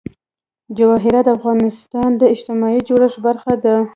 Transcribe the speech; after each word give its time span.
جواهرات 0.77 1.25
د 1.25 1.29
افغانستان 1.37 2.09
د 2.17 2.21
اجتماعي 2.33 2.79
جوړښت 2.87 3.17
برخه 3.25 3.53
ده. 3.63 3.75